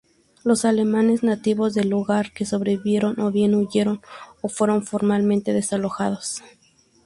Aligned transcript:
Los 0.43 0.65
alemanes 0.65 1.21
nativos 1.21 1.75
del 1.75 1.89
lugar 1.91 2.31
que 2.33 2.43
sobrevivieron, 2.43 3.19
o 3.19 3.29
bien 3.31 3.53
huyeron 3.53 4.01
o 4.41 4.49
fueron 4.49 4.83
formalmente 4.83 5.53
desalojados. 5.53 6.41